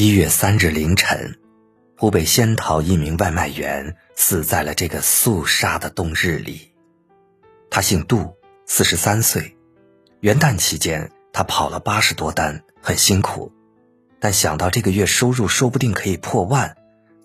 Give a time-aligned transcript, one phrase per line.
[0.00, 1.40] 一月三日凌晨，
[1.96, 6.72] 湖北仙桃一名外卖员死在了这个肃杀的冬日里。
[7.68, 9.56] 他姓杜，四十三岁。
[10.20, 13.52] 元旦期间，他跑了八十多单，很辛苦。
[14.20, 16.76] 但想到这个月收入说不定可以破万，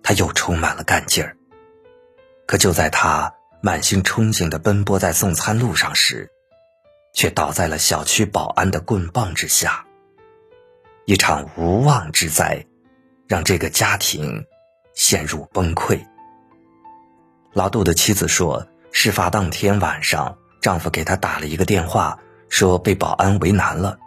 [0.02, 1.38] 他又充满了干劲儿。
[2.48, 6.32] 可就在他满心憧憬的奔波在送餐路上时，
[7.14, 9.86] 却倒在了小区保安的棍棒之下。
[11.06, 12.66] 一场无妄之灾，
[13.28, 14.46] 让这个家庭
[14.94, 16.00] 陷入崩溃。
[17.52, 24.00] 老杜的妻子说，事发当天晚上，丈夫给她打了一个电话，说被保安为难了，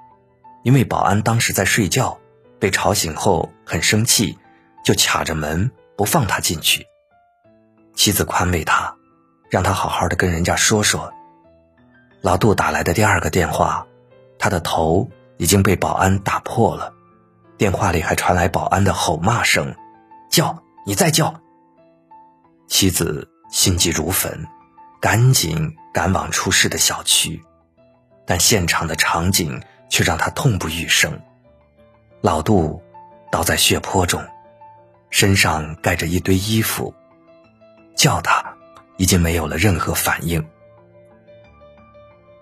[0.63, 2.19] 因为保安当时在睡觉，
[2.59, 4.39] 被吵醒后很生气，
[4.83, 6.87] 就卡着门不放他进去。
[7.95, 8.97] 妻子宽慰他，
[9.51, 11.13] 让他好好的跟人家说说。
[12.23, 13.87] 老杜打来的第二个电话，
[14.39, 16.93] 他的头已经被保安打破了，
[17.59, 19.75] 电话里还传来保安的吼骂声
[20.31, 21.35] ：“叫你再叫！”
[22.69, 24.47] 妻子心急如焚，
[25.01, 27.43] 赶紧赶往出事的小区，
[28.27, 31.19] 但现场的场景却让他痛不欲生。
[32.23, 32.83] 老杜
[33.31, 34.23] 倒在血泊中，
[35.11, 36.93] 身上盖着一堆衣服，
[37.95, 38.45] 叫他
[38.97, 40.45] 已经没有了任何反应。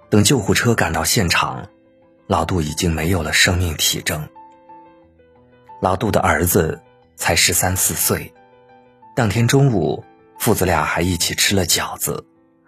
[0.08, 1.68] 等救护车赶到现场，
[2.26, 4.28] 老杜已经没有了生命体征。
[5.80, 6.82] 老杜的儿子
[7.16, 8.32] 才十三四岁，
[9.14, 10.04] 当天中午，
[10.38, 12.24] 父子俩还一起吃了饺子。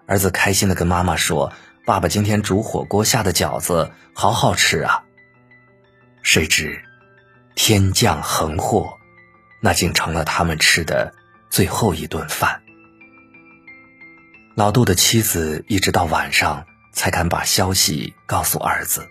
[0.07, 1.53] 儿子开心的跟妈妈说
[1.87, 5.05] ：“爸爸今天煮火锅下的饺子好好吃啊。”
[6.23, 6.83] 谁知，
[7.55, 8.99] 天降横祸，
[9.61, 11.15] 那竟成了他们吃的
[11.51, 12.63] 最后一顿饭。
[14.55, 16.67] 老杜的妻子一直到晚上。
[16.97, 19.07] 才敢把消息告诉儿子，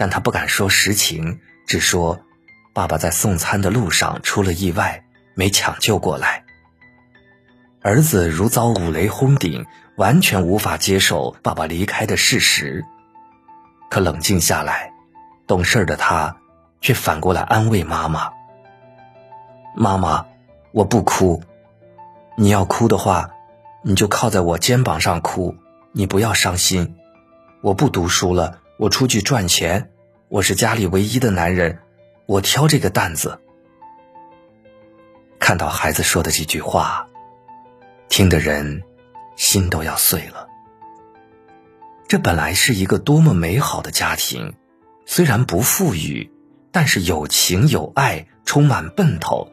[0.00, 2.22] 但他不敢说实情，只说
[2.72, 6.44] 爸爸在送餐的路上出了意外，没抢救过来。
[7.82, 9.66] 儿子如遭五雷轰顶，
[9.98, 12.82] 完全无法接受爸爸离开的事实。
[13.90, 14.90] 可冷静下来，
[15.46, 16.34] 懂事的他
[16.80, 18.30] 却反过来安慰妈妈
[19.76, 20.24] ：“妈妈，
[20.72, 21.42] 我不哭，
[22.38, 23.32] 你要哭的话，
[23.82, 25.56] 你就靠在我肩膀上哭，
[25.92, 26.96] 你不要伤心。”
[27.60, 29.90] 我不读书了，我出去赚钱。
[30.28, 31.80] 我是家里唯一的男人，
[32.24, 33.38] 我挑这个担子。
[35.38, 37.06] 看到孩子说的这句话，
[38.08, 38.82] 听的人
[39.36, 40.48] 心都要碎了。
[42.08, 44.54] 这本来是一个多么美好的家庭，
[45.04, 46.30] 虽然不富裕，
[46.72, 49.52] 但是有情有爱，充满奔头，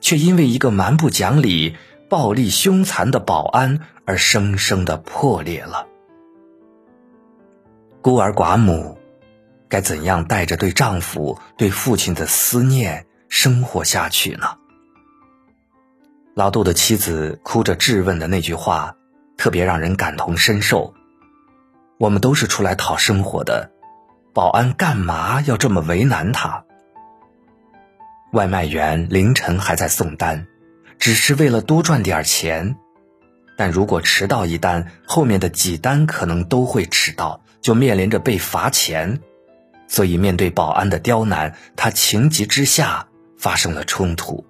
[0.00, 1.76] 却因为一个蛮不讲理、
[2.10, 5.86] 暴力凶残的保安而生生的破裂了。
[8.04, 8.98] 孤儿寡母，
[9.66, 14.58] 该怎样带着对丈夫、对父亲的思念生活下去呢？
[16.34, 18.94] 老杜的妻子哭着质问的那句话，
[19.38, 20.92] 特别让人感同身受。
[21.96, 23.70] 我们都是出来讨生活的，
[24.34, 26.62] 保安干嘛要这么为难他？
[28.32, 30.46] 外卖员凌晨还在送单，
[30.98, 32.76] 只是为了多赚点钱。
[33.56, 39.20] 但如果迟到一单，后面的几单可能都会迟到，就面临着被罚钱。
[39.86, 43.06] 所以面对保安的刁难，他情急之下
[43.38, 44.44] 发生了冲突。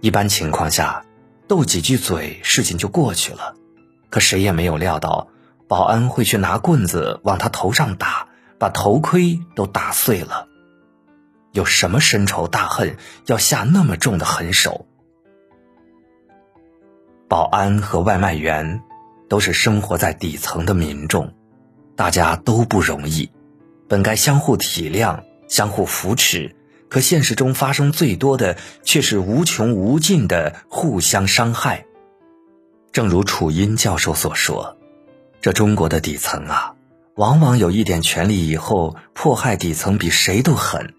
[0.00, 1.04] 一般情况下，
[1.48, 3.54] 斗几句嘴，事情就过去了。
[4.10, 5.28] 可谁也没有料到，
[5.66, 8.28] 保安会去拿棍子往他头上打，
[8.58, 10.46] 把头盔都打碎了。
[11.52, 12.96] 有什么深仇大恨，
[13.26, 14.86] 要下那么重的狠手？
[17.28, 18.82] 保安和外卖员
[19.28, 21.34] 都是生活在底层的民众，
[21.96, 23.30] 大家都不容易，
[23.88, 26.54] 本该相互体谅、相互扶持，
[26.88, 31.84] 可现实中发生最多的却是无穷无尽的互相伤害。
[32.92, 34.76] 正如楚音教授所说，
[35.40, 36.74] 这中国的底层啊，
[37.16, 40.94] 往往有一点权利以后，迫害底层比谁都狠。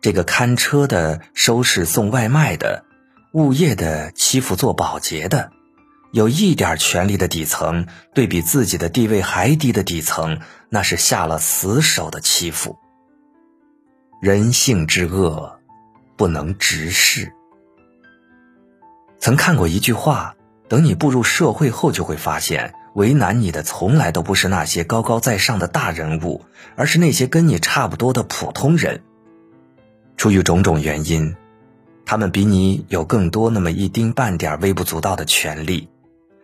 [0.00, 2.84] 这个看车的、收拾送外卖的、
[3.34, 5.52] 物业的、欺负做保洁的。
[6.12, 12.76] 有一点权力的底层，对比自己的地位还低的底层，那是下了死手的欺负。
[14.20, 15.60] 人性之恶，
[16.16, 17.32] 不能直视。
[19.18, 20.34] 曾看过一句话：
[20.68, 29.02] 等你步入社会后，就会发现，为难你的从来都不是那些高高在上的大人物，而是那些跟你差不多的普通人。
[30.16, 31.36] 出于种种原因，
[32.04, 35.88] 他们比你有更多那么一丁半点微不足道的权利。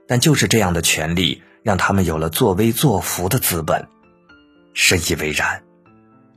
[0.07, 3.87] 但就是这样的权利，让他们有了作威作福的资本。
[4.75, 5.63] 深以为然。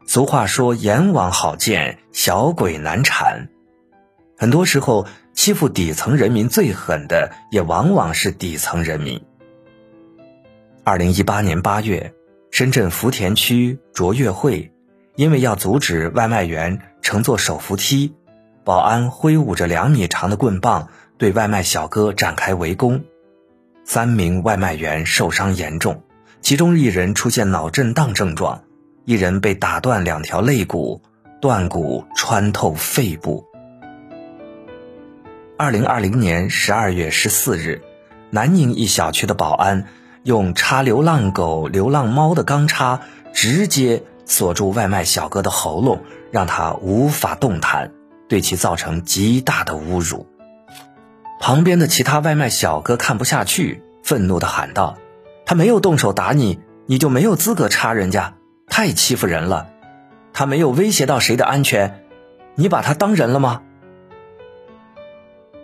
[0.07, 3.49] 俗话说：“阎王好见，小鬼难缠。”
[4.35, 9.21] 很多时候，欺负底层人民最狠的，也往往是底层人民。
[10.83, 12.13] 二零一八年八月，
[12.49, 14.71] 深圳福田区卓越会，
[15.15, 18.15] 因为要阻止外卖员乘坐手扶梯，
[18.63, 20.87] 保安挥舞着两米长的棍棒
[21.19, 23.03] 对外卖小哥展开围攻，
[23.91, 26.03] 三名外卖员受伤严重，
[26.41, 28.61] 其中一人出现脑震荡症状。
[29.03, 31.01] 一人被打断两条肋骨，
[31.41, 33.47] 断骨穿透肺部。
[35.57, 37.81] 二零二零年十二月十四日，
[38.29, 39.87] 南宁一小区的保安
[40.21, 43.01] 用插流浪狗、流浪猫的钢叉
[43.33, 47.91] 直接锁住外卖小哥的喉咙，让他无法动弹，
[48.27, 50.27] 对其造成极大的侮辱。
[51.39, 54.97] 旁边的其他外卖小哥看不下去，愤怒地喊道
[55.47, 58.35] ：“他没有动手打你，你就没有资格插人家。”
[58.67, 59.67] 太欺负人了，
[60.31, 62.03] 他没有威胁到谁的安全，
[62.53, 63.63] 你把他当人了吗？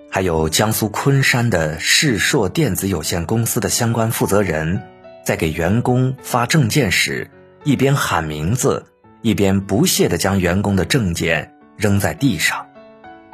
[0.09, 4.81] 还有江苏昆山的世硕电子有限公司的相关负责人，
[5.23, 7.29] 在给员工发证件时，
[7.63, 8.85] 一边喊名字，
[9.21, 12.65] 一边不屑地将员工的证件扔在地上，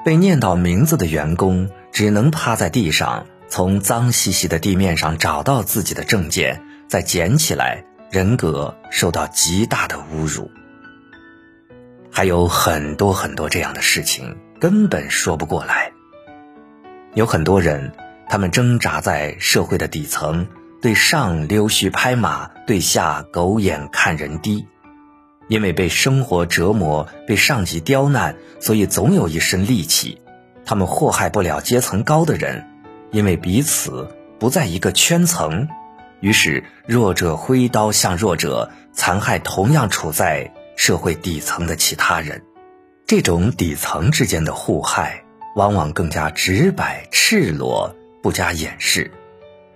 [0.04, 7.86] 被念到名字的员工只能趴在地上，从脏兮兮的地面上找到自己的证件，再捡起来。
[8.12, 10.52] 人格受到极大的侮辱，
[12.12, 15.94] 还有很多很多这样的事情根本说不过来。
[17.14, 17.94] 有很多人，
[18.28, 20.48] 他们挣扎在社会的底层，
[20.82, 24.68] 对上溜须拍马，对下狗眼看人低。
[25.48, 30.21] 因为被生活折磨，被上级刁难，所以总有一身戾气。
[30.66, 32.66] 他们祸害不了阶层高的人，
[33.12, 35.68] 因为彼此不在一个圈层。
[36.20, 42.44] 于是，弱者挥刀向弱者，残害同样处在社会底层的其他人。
[43.08, 45.24] 这种底层之间的互害，
[45.56, 49.12] 往往更加直白、赤裸，不加掩饰。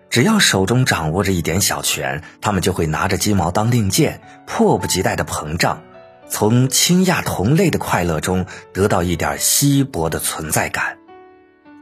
[0.10, 5.82] 只要手中掌握着一点小权，他们就会拿着鸡毛当令箭，迫不及待的膨胀，
[6.28, 10.98] 从倾轧同类的快乐中得到一点稀薄的存在感。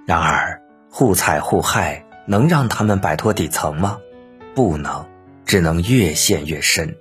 [0.05, 3.99] 然而，互踩互害能让他们摆脱底层吗？
[4.53, 5.05] 不能，
[5.45, 6.95] 只能越陷越深。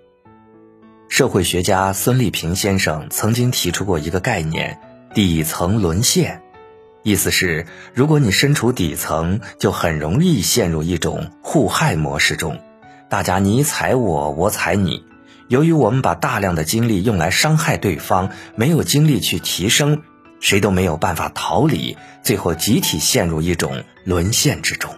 [1.08, 4.78] 社会学家孙立平先生曾经提出过一个概念——
[5.12, 6.40] 底层沦陷，
[7.02, 12.60] 意思是，如果你身处底层，就很容易陷入一种互害模式中，
[13.10, 15.04] 大家你踩我，我踩你。
[15.52, 20.00] 由于我们把大量的精力用来伤害对方，没有精力去提升，
[20.40, 24.94] 谁都没有办法逃离，最后集体陷入一种沦陷之中。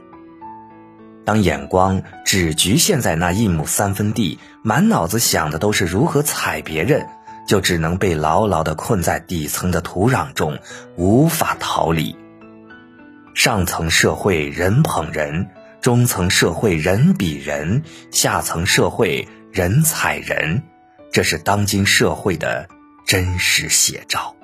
[1.24, 7.04] 当眼光只局限在那一亩三分地，满脑子想的都是如何踩别人，
[7.48, 10.60] 就只能被牢牢地困在底层的土壤中，
[10.94, 12.14] 无法逃离。
[13.34, 15.48] 上层社会人捧人，
[15.80, 20.60] 中层社会人比人，下层社会人踩人，
[21.12, 22.68] 这是当今社会的
[23.06, 24.34] 真实写照。